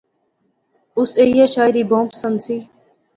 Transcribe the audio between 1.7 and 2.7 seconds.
بہوں پسند سی